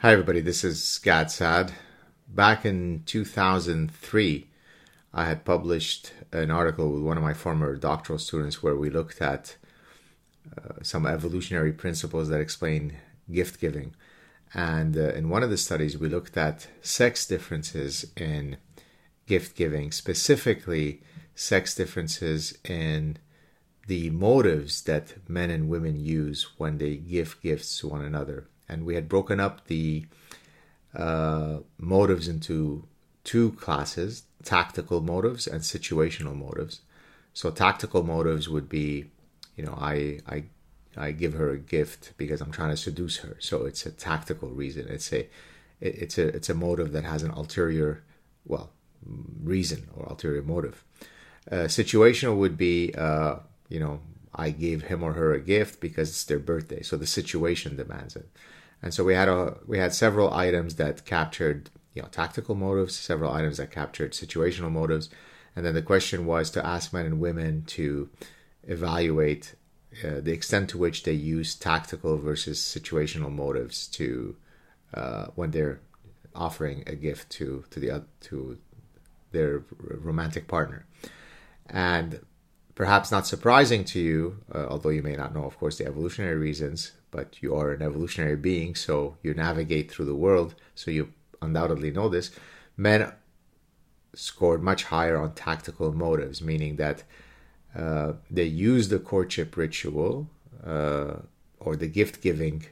Hi, 0.00 0.12
everybody. 0.12 0.42
This 0.42 0.62
is 0.62 1.00
Gad 1.02 1.30
Saad. 1.30 1.72
Back 2.28 2.66
in 2.66 3.02
2003, 3.06 4.46
I 5.14 5.24
had 5.24 5.46
published 5.46 6.12
an 6.32 6.50
article 6.50 6.92
with 6.92 7.02
one 7.02 7.16
of 7.16 7.22
my 7.22 7.32
former 7.32 7.74
doctoral 7.76 8.18
students 8.18 8.62
where 8.62 8.76
we 8.76 8.90
looked 8.90 9.22
at 9.22 9.56
uh, 10.54 10.82
some 10.82 11.06
evolutionary 11.06 11.72
principles 11.72 12.28
that 12.28 12.42
explain 12.42 12.98
gift 13.32 13.58
giving. 13.58 13.94
And 14.52 14.98
uh, 14.98 15.14
in 15.14 15.30
one 15.30 15.42
of 15.42 15.48
the 15.48 15.56
studies, 15.56 15.96
we 15.96 16.10
looked 16.10 16.36
at 16.36 16.68
sex 16.82 17.26
differences 17.26 18.04
in 18.18 18.58
gift 19.24 19.56
giving, 19.56 19.92
specifically 19.92 21.00
sex 21.34 21.74
differences 21.74 22.58
in 22.68 23.16
the 23.86 24.10
motives 24.10 24.82
that 24.82 25.14
men 25.26 25.48
and 25.50 25.70
women 25.70 25.98
use 25.98 26.48
when 26.58 26.76
they 26.76 26.96
give 26.96 27.40
gifts 27.40 27.78
to 27.78 27.88
one 27.88 28.04
another 28.04 28.50
and 28.68 28.84
we 28.84 28.94
had 28.94 29.08
broken 29.08 29.40
up 29.40 29.66
the 29.66 30.06
uh, 30.94 31.58
motives 31.78 32.28
into 32.28 32.84
two 33.24 33.52
classes 33.52 34.22
tactical 34.44 35.00
motives 35.00 35.46
and 35.46 35.60
situational 35.60 36.34
motives. 36.34 36.80
So, 37.34 37.50
tactical 37.50 38.02
motives 38.02 38.48
would 38.48 38.68
be, 38.68 39.10
you 39.56 39.64
know, 39.64 39.76
I, 39.78 40.20
I, 40.26 40.44
I 40.96 41.10
give 41.10 41.34
her 41.34 41.50
a 41.50 41.58
gift 41.58 42.12
because 42.16 42.40
I'm 42.40 42.52
trying 42.52 42.70
to 42.70 42.76
seduce 42.76 43.18
her. 43.18 43.36
So, 43.40 43.66
it's 43.66 43.84
a 43.84 43.90
tactical 43.90 44.48
reason. 44.48 44.86
It's 44.88 45.12
a, 45.12 45.28
it's 45.80 46.16
a, 46.16 46.28
it's 46.28 46.48
a 46.48 46.54
motive 46.54 46.92
that 46.92 47.04
has 47.04 47.22
an 47.22 47.32
ulterior, 47.32 48.04
well, 48.46 48.70
reason 49.42 49.88
or 49.94 50.06
ulterior 50.06 50.42
motive. 50.42 50.82
Uh, 51.50 51.66
situational 51.66 52.36
would 52.38 52.56
be, 52.56 52.94
uh, 52.96 53.36
you 53.68 53.80
know, 53.80 54.00
I 54.36 54.50
gave 54.50 54.82
him 54.82 55.02
or 55.02 55.14
her 55.14 55.32
a 55.32 55.40
gift 55.40 55.80
because 55.80 56.10
it's 56.10 56.24
their 56.24 56.38
birthday. 56.38 56.82
So 56.82 56.96
the 56.96 57.06
situation 57.06 57.76
demands 57.76 58.14
it. 58.14 58.28
And 58.82 58.92
so 58.92 59.02
we 59.02 59.14
had 59.14 59.28
a 59.28 59.56
we 59.66 59.78
had 59.78 59.94
several 59.94 60.32
items 60.32 60.76
that 60.76 61.06
captured 61.06 61.70
you 61.94 62.02
know 62.02 62.08
tactical 62.08 62.54
motives, 62.54 62.94
several 62.94 63.32
items 63.32 63.56
that 63.56 63.70
captured 63.70 64.12
situational 64.12 64.70
motives, 64.70 65.08
and 65.56 65.64
then 65.64 65.74
the 65.74 65.82
question 65.82 66.26
was 66.26 66.50
to 66.50 66.64
ask 66.64 66.92
men 66.92 67.06
and 67.06 67.18
women 67.18 67.64
to 67.68 68.10
evaluate 68.64 69.54
uh, 70.04 70.20
the 70.20 70.32
extent 70.32 70.68
to 70.70 70.78
which 70.78 71.04
they 71.04 71.12
use 71.12 71.54
tactical 71.54 72.18
versus 72.18 72.60
situational 72.60 73.32
motives 73.32 73.86
to 73.86 74.36
uh, 74.92 75.26
when 75.34 75.52
they're 75.52 75.80
offering 76.34 76.84
a 76.86 76.94
gift 76.94 77.30
to 77.30 77.64
to 77.70 77.80
the 77.80 78.04
to 78.20 78.58
their 79.32 79.64
romantic 79.80 80.46
partner, 80.46 80.84
and 81.70 82.20
perhaps 82.76 83.10
not 83.10 83.26
surprising 83.26 83.84
to 83.84 83.98
you, 83.98 84.38
uh, 84.54 84.66
although 84.68 84.90
you 84.90 85.02
may 85.02 85.16
not 85.16 85.34
know, 85.34 85.44
of 85.44 85.58
course, 85.58 85.78
the 85.78 85.86
evolutionary 85.86 86.36
reasons, 86.36 86.92
but 87.10 87.42
you 87.42 87.56
are 87.56 87.72
an 87.72 87.82
evolutionary 87.82 88.36
being, 88.36 88.74
so 88.74 89.16
you 89.22 89.34
navigate 89.34 89.90
through 89.90 90.04
the 90.04 90.14
world, 90.14 90.54
so 90.74 90.90
you 90.90 91.12
undoubtedly 91.40 91.90
know 91.90 92.08
this. 92.08 92.30
Men 92.76 93.12
scored 94.14 94.62
much 94.62 94.84
higher 94.84 95.16
on 95.16 95.32
tactical 95.32 95.92
motives, 95.92 96.42
meaning 96.42 96.76
that 96.76 97.02
uh, 97.74 98.12
they 98.30 98.44
use 98.44 98.88
the 98.88 98.98
courtship 98.98 99.56
ritual 99.56 100.28
uh, 100.64 101.14
or 101.58 101.76
the 101.76 101.88
gift 101.88 102.22
giving 102.22 102.66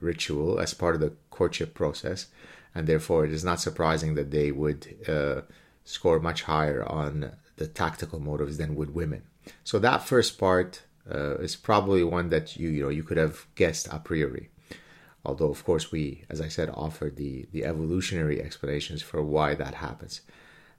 ritual 0.00 0.60
as 0.60 0.74
part 0.74 0.94
of 0.94 1.00
the 1.00 1.14
courtship 1.30 1.72
process, 1.72 2.26
and 2.74 2.86
therefore 2.86 3.24
it 3.24 3.32
is 3.32 3.44
not 3.44 3.60
surprising 3.60 4.16
that 4.16 4.30
they 4.30 4.52
would 4.52 4.86
uh, 5.08 5.40
score 5.84 6.20
much 6.20 6.42
higher 6.42 6.84
on 6.86 7.32
the 7.56 7.66
tactical 7.66 8.20
motives 8.20 8.58
than 8.58 8.74
would 8.74 8.94
women. 8.94 9.22
So 9.64 9.78
that 9.78 10.06
first 10.06 10.38
part 10.38 10.82
uh, 11.10 11.36
is 11.36 11.56
probably 11.56 12.02
one 12.02 12.28
that 12.30 12.56
you 12.56 12.68
you 12.68 12.82
know 12.82 12.88
you 12.88 13.02
could 13.02 13.16
have 13.16 13.46
guessed 13.54 13.88
a 13.90 13.98
priori. 13.98 14.50
Although 15.24 15.50
of 15.50 15.64
course 15.64 15.90
we, 15.90 16.24
as 16.30 16.40
I 16.40 16.48
said, 16.48 16.70
offer 16.72 17.12
the 17.14 17.46
the 17.52 17.64
evolutionary 17.64 18.40
explanations 18.42 19.02
for 19.02 19.22
why 19.22 19.54
that 19.54 19.74
happens. 19.74 20.20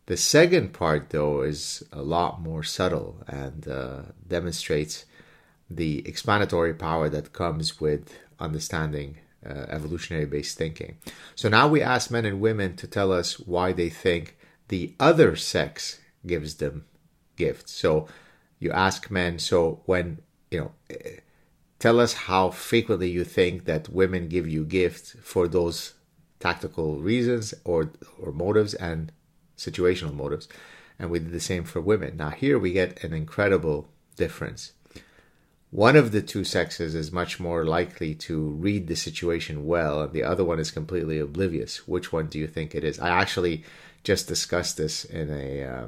The 0.05 0.17
second 0.17 0.73
part 0.73 1.09
though 1.09 1.41
is 1.41 1.83
a 1.91 2.01
lot 2.01 2.41
more 2.41 2.63
subtle 2.63 3.23
and 3.27 3.67
uh, 3.67 4.01
demonstrates 4.27 5.05
the 5.69 6.07
explanatory 6.07 6.73
power 6.73 7.09
that 7.09 7.33
comes 7.33 7.81
with 7.81 8.17
understanding 8.39 9.17
uh, 9.45 9.65
evolutionary 9.69 10.25
based 10.25 10.57
thinking. 10.57 10.97
So 11.35 11.49
now 11.49 11.67
we 11.67 11.81
ask 11.81 12.09
men 12.09 12.25
and 12.25 12.39
women 12.39 12.75
to 12.77 12.87
tell 12.87 13.11
us 13.11 13.39
why 13.39 13.73
they 13.73 13.89
think 13.89 14.37
the 14.69 14.93
other 14.99 15.35
sex 15.35 15.99
gives 16.25 16.55
them 16.55 16.85
gifts. 17.35 17.71
So 17.73 18.07
you 18.59 18.71
ask 18.71 19.11
men, 19.11 19.39
so 19.39 19.81
when, 19.85 20.19
you 20.51 20.59
know, 20.59 20.71
tell 21.79 21.99
us 21.99 22.13
how 22.13 22.49
frequently 22.49 23.09
you 23.09 23.23
think 23.23 23.65
that 23.65 23.89
women 23.89 24.27
give 24.27 24.47
you 24.47 24.65
gifts 24.65 25.15
for 25.21 25.47
those 25.47 25.93
tactical 26.39 26.97
reasons 26.97 27.53
or 27.63 27.91
or 28.19 28.31
motives 28.31 28.73
and 28.75 29.11
situational 29.57 30.13
motives 30.13 30.47
and 30.99 31.09
we 31.09 31.19
did 31.19 31.31
the 31.31 31.39
same 31.39 31.63
for 31.63 31.81
women. 31.81 32.17
Now 32.17 32.29
here 32.29 32.57
we 32.59 32.71
get 32.71 33.03
an 33.03 33.13
incredible 33.13 33.89
difference. 34.15 34.73
One 35.69 35.95
of 35.95 36.11
the 36.11 36.21
two 36.21 36.43
sexes 36.43 36.95
is 36.95 37.11
much 37.11 37.39
more 37.39 37.65
likely 37.65 38.15
to 38.15 38.49
read 38.51 38.87
the 38.87 38.95
situation 38.95 39.65
well 39.65 40.01
and 40.01 40.13
the 40.13 40.23
other 40.23 40.43
one 40.43 40.59
is 40.59 40.71
completely 40.71 41.19
oblivious. 41.19 41.87
Which 41.87 42.13
one 42.13 42.27
do 42.27 42.39
you 42.39 42.47
think 42.47 42.73
it 42.73 42.83
is? 42.83 42.99
I 42.99 43.09
actually 43.09 43.63
just 44.03 44.27
discussed 44.27 44.77
this 44.77 45.03
in 45.05 45.29
a, 45.29 45.63
uh, 45.63 45.87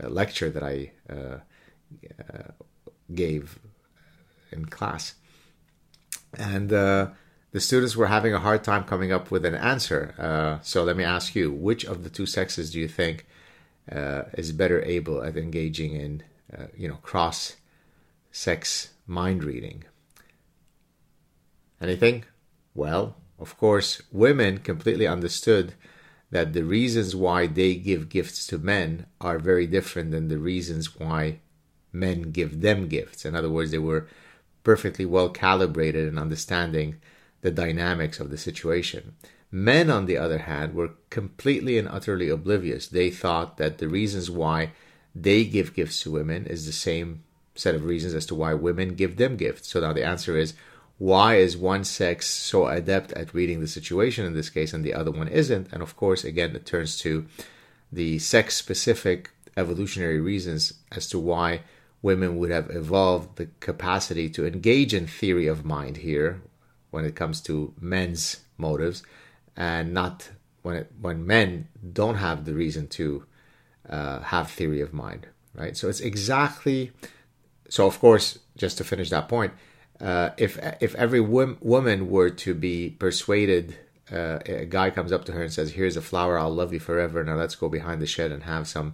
a 0.00 0.08
lecture 0.08 0.50
that 0.50 0.62
i 0.62 0.90
uh, 1.08 1.38
uh, 2.18 2.52
gave 3.14 3.58
in 4.50 4.66
class. 4.66 5.14
And 6.36 6.72
uh, 6.72 7.08
the 7.52 7.60
students 7.60 7.96
were 7.96 8.06
having 8.06 8.34
a 8.34 8.40
hard 8.40 8.64
time 8.64 8.84
coming 8.84 9.12
up 9.12 9.30
with 9.30 9.44
an 9.44 9.54
answer. 9.54 10.14
Uh, 10.18 10.58
so 10.62 10.82
let 10.84 10.96
me 10.96 11.04
ask 11.04 11.34
you, 11.34 11.52
which 11.52 11.84
of 11.84 12.02
the 12.02 12.10
two 12.10 12.26
sexes 12.26 12.72
do 12.72 12.80
you 12.80 12.88
think 12.88 13.26
uh, 13.90 14.22
is 14.36 14.52
better 14.52 14.82
able 14.82 15.22
at 15.22 15.36
engaging 15.36 15.92
in, 15.92 16.22
uh, 16.56 16.66
you 16.76 16.88
know, 16.88 16.96
cross-sex 16.96 18.90
mind 19.06 19.44
reading? 19.44 19.84
Anything? 21.80 22.24
Well, 22.74 23.16
of 23.38 23.56
course, 23.58 24.02
women 24.10 24.58
completely 24.58 25.06
understood 25.06 25.74
that 26.30 26.52
the 26.52 26.64
reasons 26.64 27.14
why 27.14 27.46
they 27.46 27.76
give 27.76 28.08
gifts 28.08 28.46
to 28.48 28.58
men 28.58 29.06
are 29.20 29.38
very 29.38 29.66
different 29.66 30.10
than 30.10 30.26
the 30.26 30.38
reasons 30.38 30.98
why 30.98 31.38
men 31.94 32.32
give 32.32 32.60
them 32.60 32.88
gifts. 32.88 33.24
In 33.24 33.34
other 33.34 33.50
words, 33.50 33.70
they 33.70 33.78
were 33.78 34.06
perfectly 34.62 35.04
well 35.06 35.28
calibrated 35.28 36.08
in 36.08 36.18
understanding 36.18 36.96
the 37.42 37.50
dynamics 37.50 38.20
of 38.20 38.30
the 38.30 38.38
situation. 38.38 39.14
Men, 39.50 39.90
on 39.90 40.06
the 40.06 40.16
other 40.16 40.38
hand, 40.38 40.74
were 40.74 40.90
completely 41.10 41.78
and 41.78 41.88
utterly 41.88 42.28
oblivious. 42.28 42.88
They 42.88 43.10
thought 43.10 43.56
that 43.58 43.78
the 43.78 43.88
reasons 43.88 44.30
why 44.30 44.72
they 45.14 45.44
give 45.44 45.74
gifts 45.74 46.02
to 46.02 46.10
women 46.10 46.46
is 46.46 46.66
the 46.66 46.72
same 46.72 47.22
set 47.54 47.74
of 47.74 47.84
reasons 47.84 48.14
as 48.14 48.26
to 48.26 48.34
why 48.34 48.54
women 48.54 48.96
give 48.96 49.16
them 49.16 49.36
gifts. 49.36 49.68
So 49.68 49.80
now 49.80 49.92
the 49.92 50.04
answer 50.04 50.36
is 50.36 50.54
why 50.98 51.36
is 51.36 51.56
one 51.56 51.84
sex 51.84 52.26
so 52.28 52.66
adept 52.66 53.12
at 53.12 53.34
reading 53.34 53.60
the 53.60 53.68
situation 53.68 54.24
in 54.24 54.34
this 54.34 54.50
case 54.50 54.72
and 54.72 54.84
the 54.84 54.94
other 54.94 55.10
one 55.10 55.28
isn't? 55.28 55.72
And 55.72 55.82
of 55.82 55.96
course, 55.96 56.24
again, 56.24 56.56
it 56.56 56.66
turns 56.66 56.98
to 57.00 57.26
the 57.92 58.18
sex 58.18 58.56
specific 58.56 59.30
evolutionary 59.56 60.20
reasons 60.20 60.74
as 60.90 61.08
to 61.08 61.18
why 61.18 61.60
women 62.04 62.36
would 62.36 62.50
have 62.50 62.68
evolved 62.70 63.36
the 63.36 63.46
capacity 63.60 64.28
to 64.28 64.46
engage 64.46 64.92
in 64.92 65.06
theory 65.06 65.46
of 65.46 65.64
mind 65.64 65.96
here 65.96 66.42
when 66.90 67.02
it 67.02 67.16
comes 67.16 67.40
to 67.40 67.72
men's 67.80 68.40
motives 68.58 69.02
and 69.56 69.94
not 69.94 70.28
when 70.60 70.76
it, 70.76 70.92
when 71.00 71.26
men 71.26 71.66
don't 71.94 72.16
have 72.16 72.44
the 72.44 72.52
reason 72.52 72.86
to 72.86 73.24
uh, 73.88 74.20
have 74.20 74.50
theory 74.50 74.82
of 74.82 74.92
mind 74.92 75.26
right? 75.54 75.76
So 75.76 75.88
it's 75.88 76.00
exactly 76.00 76.92
so 77.70 77.86
of 77.86 77.98
course 77.98 78.38
just 78.58 78.76
to 78.78 78.84
finish 78.84 79.08
that 79.08 79.26
point 79.26 79.54
uh, 79.98 80.30
if 80.36 80.58
if 80.82 80.94
every 80.96 81.20
wom- 81.20 81.56
woman 81.62 82.10
were 82.10 82.28
to 82.28 82.52
be 82.52 82.90
persuaded 82.90 83.78
uh, 84.12 84.40
a 84.44 84.66
guy 84.66 84.90
comes 84.90 85.10
up 85.10 85.24
to 85.24 85.32
her 85.32 85.42
and 85.42 85.52
says 85.52 85.72
here's 85.72 85.96
a 85.96 86.02
flower 86.02 86.38
i'll 86.38 86.54
love 86.54 86.74
you 86.74 86.80
forever 86.80 87.24
now 87.24 87.36
let's 87.36 87.54
go 87.54 87.70
behind 87.70 88.02
the 88.02 88.06
shed 88.06 88.30
and 88.30 88.42
have 88.42 88.68
some 88.68 88.92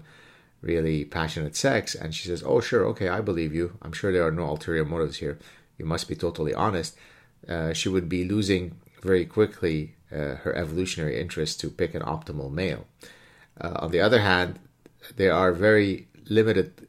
really 0.62 1.04
passionate 1.04 1.56
sex 1.56 1.94
and 1.94 2.14
she 2.14 2.28
says 2.28 2.42
oh 2.44 2.60
sure 2.60 2.84
okay 2.86 3.08
i 3.08 3.20
believe 3.20 3.54
you. 3.54 3.78
I'm 3.82 3.92
sure 3.92 4.12
there 4.12 4.26
are 4.26 4.32
no 4.32 4.44
ulterior 4.44 4.84
motives 4.84 5.18
here. 5.18 5.38
You 5.78 5.86
must 5.86 6.08
be 6.08 6.14
totally 6.14 6.54
honest. 6.54 6.96
Uh, 7.48 7.72
she 7.72 7.88
would 7.88 8.08
be 8.08 8.24
losing 8.24 8.76
very 9.02 9.24
quickly 9.24 9.94
uh, 10.12 10.34
her 10.44 10.54
evolutionary 10.54 11.18
interest 11.18 11.60
to 11.60 11.70
pick 11.70 11.94
an 11.94 12.02
optimal 12.02 12.52
male. 12.52 12.86
Uh, 13.58 13.72
on 13.76 13.90
the 13.90 14.00
other 14.00 14.20
hand 14.20 14.58
there 15.16 15.32
are 15.32 15.52
very 15.52 16.08
limited 16.28 16.86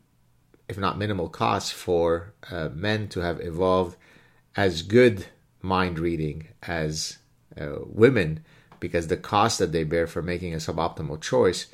if 0.68 0.78
not 0.78 0.98
minimal 0.98 1.30
costs 1.30 1.72
for 1.72 2.34
uh, 2.50 2.70
men 2.74 3.08
to 3.10 3.20
have 3.20 3.42
evolved 3.42 3.98
as 4.56 4.82
good 4.84 5.26
mind 5.62 6.00
reading 6.00 6.48
as 6.64 7.18
uh, 7.60 7.76
women 7.86 8.44
because 8.80 9.08
the 9.08 9.18
cost 9.18 9.60
that 9.60 9.72
they 9.72 9.84
bear 9.84 10.08
for 10.08 10.22
making 10.22 10.54
a 10.54 10.58
suboptimal 10.58 11.20
choice 11.22 11.68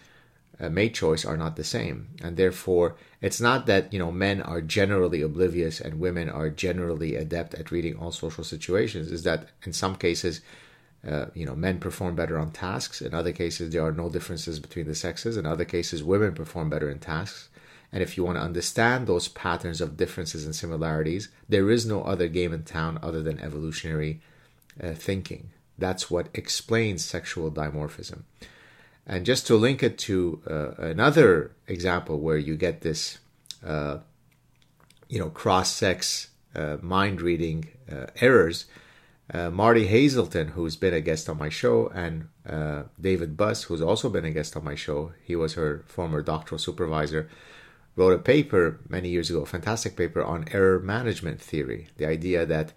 uh, 0.59 0.69
mate 0.69 0.93
choice 0.93 1.23
are 1.25 1.37
not 1.37 1.55
the 1.55 1.63
same 1.63 2.07
and 2.23 2.35
therefore 2.37 2.95
it's 3.21 3.39
not 3.39 3.65
that 3.65 3.91
you 3.93 3.99
know 3.99 4.11
men 4.11 4.41
are 4.41 4.61
generally 4.61 5.21
oblivious 5.21 5.79
and 5.79 5.99
women 5.99 6.29
are 6.29 6.49
generally 6.49 7.15
adept 7.15 7.53
at 7.55 7.71
reading 7.71 7.95
all 7.97 8.11
social 8.11 8.43
situations 8.43 9.11
is 9.11 9.23
that 9.23 9.49
in 9.63 9.73
some 9.73 9.95
cases 9.95 10.41
uh, 11.07 11.27
you 11.33 11.45
know, 11.45 11.55
men 11.55 11.79
perform 11.79 12.15
better 12.15 12.37
on 12.37 12.51
tasks. 12.51 13.01
In 13.01 13.13
other 13.13 13.31
cases, 13.31 13.71
there 13.71 13.85
are 13.85 13.91
no 13.91 14.09
differences 14.09 14.59
between 14.59 14.87
the 14.87 14.95
sexes. 14.95 15.37
In 15.37 15.45
other 15.45 15.63
cases, 15.63 16.03
women 16.03 16.33
perform 16.33 16.69
better 16.69 16.89
in 16.89 16.99
tasks. 16.99 17.49
And 17.93 18.03
if 18.03 18.17
you 18.17 18.25
want 18.25 18.37
to 18.37 18.43
understand 18.43 19.07
those 19.07 19.29
patterns 19.29 19.79
of 19.79 19.95
differences 19.95 20.43
and 20.43 20.55
similarities, 20.55 21.29
there 21.47 21.69
is 21.71 21.85
no 21.85 22.03
other 22.03 22.27
game 22.27 22.51
in 22.51 22.63
town 22.63 22.99
other 23.01 23.23
than 23.23 23.39
evolutionary 23.39 24.21
uh, 24.83 24.91
thinking. 24.91 25.51
That's 25.77 26.11
what 26.11 26.27
explains 26.33 27.05
sexual 27.05 27.51
dimorphism. 27.51 28.23
And 29.09 29.25
just 29.25 29.47
to 29.47 29.55
link 29.55 29.81
it 29.81 29.97
to 29.99 30.41
uh, 30.45 30.71
another 30.79 31.55
example 31.65 32.19
where 32.19 32.37
you 32.37 32.57
get 32.57 32.81
this, 32.81 33.19
uh, 33.65 33.99
you 35.07 35.17
know, 35.17 35.29
cross-sex 35.29 36.29
uh, 36.53 36.77
mind 36.81 37.21
reading 37.21 37.69
uh, 37.89 38.07
errors, 38.19 38.65
uh, 39.33 39.49
Marty 39.49 39.87
Haselton, 39.87 40.49
who's 40.49 40.75
been 40.75 40.93
a 40.93 40.99
guest 40.99 41.29
on 41.29 41.37
my 41.37 41.47
show, 41.47 41.87
and 41.87 42.27
uh, 42.45 42.83
David 42.99 43.37
Buss, 43.37 43.63
who's 43.63 43.81
also 43.81 44.09
been 44.09 44.25
a 44.25 44.31
guest 44.31 44.57
on 44.57 44.65
my 44.65 44.75
show, 44.75 45.13
he 45.23 45.37
was 45.37 45.53
her 45.53 45.85
former 45.87 46.21
doctoral 46.21 46.59
supervisor, 46.59 47.29
wrote 47.95 48.13
a 48.13 48.19
paper 48.19 48.79
many 48.89 49.07
years 49.07 49.29
ago, 49.29 49.43
a 49.43 49.45
fantastic 49.45 49.95
paper 49.95 50.21
on 50.21 50.45
error 50.51 50.79
management 50.79 51.41
theory. 51.41 51.87
The 51.95 52.05
idea 52.05 52.45
that 52.45 52.73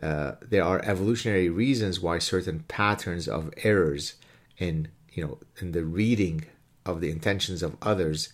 there 0.00 0.64
are 0.64 0.84
evolutionary 0.84 1.48
reasons 1.48 1.98
why 1.98 2.18
certain 2.18 2.60
patterns 2.68 3.26
of 3.26 3.52
errors 3.64 4.14
in 4.58 4.88
you 5.14 5.24
know, 5.24 5.38
in 5.60 5.72
the 5.72 5.84
reading 5.84 6.46
of 6.84 7.00
the 7.00 7.10
intentions 7.10 7.62
of 7.62 7.76
others 7.80 8.32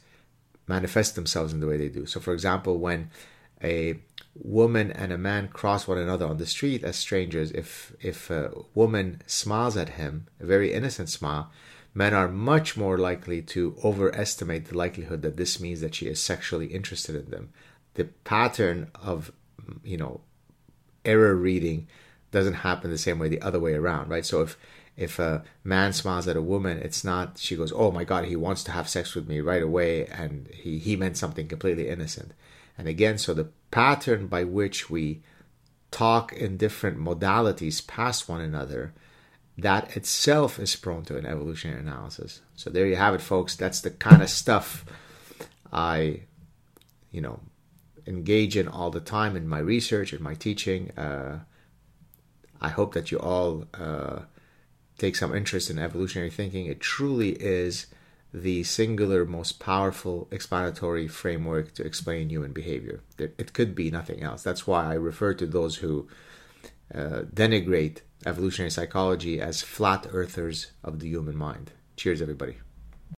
manifest 0.66 1.14
themselves 1.14 1.52
in 1.52 1.60
the 1.60 1.66
way 1.66 1.76
they 1.76 1.88
do. 1.88 2.06
So, 2.06 2.20
for 2.20 2.32
example, 2.32 2.78
when 2.78 3.10
a 3.62 3.96
woman 4.34 4.90
and 4.90 5.12
a 5.12 5.18
man 5.18 5.48
cross 5.48 5.86
one 5.86 5.98
another 5.98 6.26
on 6.26 6.38
the 6.38 6.46
street 6.46 6.82
as 6.82 6.96
strangers, 6.96 7.50
if 7.52 7.94
if 8.00 8.30
a 8.30 8.50
woman 8.74 9.22
smiles 9.26 9.76
at 9.76 9.90
him, 9.90 10.26
a 10.40 10.46
very 10.46 10.72
innocent 10.72 11.08
smile, 11.08 11.50
men 11.92 12.14
are 12.14 12.28
much 12.28 12.76
more 12.76 12.96
likely 12.96 13.42
to 13.42 13.76
overestimate 13.84 14.66
the 14.66 14.76
likelihood 14.76 15.22
that 15.22 15.36
this 15.36 15.60
means 15.60 15.80
that 15.80 15.94
she 15.94 16.06
is 16.06 16.22
sexually 16.22 16.66
interested 16.66 17.14
in 17.14 17.30
them. 17.30 17.50
The 17.94 18.04
pattern 18.24 18.90
of 18.94 19.32
you 19.84 19.96
know 19.96 20.22
error 21.04 21.34
reading 21.34 21.88
doesn't 22.30 22.54
happen 22.54 22.90
the 22.90 22.98
same 22.98 23.18
way 23.18 23.28
the 23.28 23.42
other 23.42 23.58
way 23.58 23.74
around, 23.74 24.08
right? 24.08 24.24
So 24.24 24.42
if 24.42 24.56
if 24.96 25.18
a 25.18 25.44
man 25.64 25.92
smiles 25.92 26.28
at 26.28 26.36
a 26.36 26.42
woman, 26.42 26.78
it's 26.78 27.04
not 27.04 27.38
she 27.38 27.56
goes, 27.56 27.72
"Oh 27.74 27.90
my 27.90 28.04
God, 28.04 28.24
he 28.26 28.36
wants 28.36 28.62
to 28.64 28.72
have 28.72 28.88
sex 28.88 29.14
with 29.14 29.28
me 29.28 29.40
right 29.40 29.62
away," 29.62 30.06
and 30.06 30.48
he 30.48 30.78
he 30.78 30.96
meant 30.96 31.16
something 31.16 31.48
completely 31.48 31.88
innocent. 31.88 32.32
And 32.76 32.88
again, 32.88 33.18
so 33.18 33.34
the 33.34 33.48
pattern 33.70 34.26
by 34.26 34.44
which 34.44 34.90
we 34.90 35.22
talk 35.90 36.32
in 36.32 36.56
different 36.56 36.98
modalities 36.98 37.86
past 37.86 38.28
one 38.28 38.40
another, 38.40 38.92
that 39.58 39.96
itself 39.96 40.58
is 40.58 40.76
prone 40.76 41.04
to 41.04 41.16
an 41.16 41.26
evolutionary 41.26 41.80
analysis. 41.80 42.40
So 42.56 42.70
there 42.70 42.86
you 42.86 42.96
have 42.96 43.14
it, 43.14 43.20
folks. 43.20 43.56
That's 43.56 43.80
the 43.80 43.90
kind 43.90 44.22
of 44.22 44.30
stuff 44.30 44.84
I, 45.72 46.22
you 47.10 47.20
know, 47.20 47.40
engage 48.06 48.56
in 48.56 48.68
all 48.68 48.90
the 48.90 49.00
time 49.00 49.36
in 49.36 49.48
my 49.48 49.58
research 49.58 50.12
and 50.12 50.20
my 50.20 50.34
teaching. 50.34 50.90
Uh, 50.92 51.40
I 52.60 52.68
hope 52.68 52.94
that 52.94 53.10
you 53.10 53.18
all. 53.18 53.64
Uh, 53.74 54.20
take 55.00 55.16
some 55.16 55.34
interest 55.34 55.70
in 55.70 55.78
evolutionary 55.78 56.30
thinking, 56.30 56.66
it 56.66 56.80
truly 56.80 57.30
is 57.30 57.86
the 58.32 58.62
singular 58.62 59.24
most 59.24 59.58
powerful 59.58 60.28
explanatory 60.30 61.08
framework 61.08 61.74
to 61.74 61.84
explain 61.84 62.28
human 62.28 62.52
behavior. 62.52 63.00
It 63.18 63.52
could 63.52 63.74
be 63.74 63.90
nothing 63.90 64.22
else. 64.22 64.42
That's 64.42 64.66
why 64.66 64.90
I 64.90 64.94
refer 64.94 65.34
to 65.34 65.46
those 65.46 65.76
who 65.76 66.06
uh, 66.94 67.22
denigrate 67.34 68.02
evolutionary 68.26 68.70
psychology 68.70 69.40
as 69.40 69.62
flat 69.62 70.06
earthers 70.12 70.72
of 70.84 71.00
the 71.00 71.08
human 71.08 71.36
mind. 71.36 71.72
Cheers, 71.96 72.22
everybody. 72.22 72.58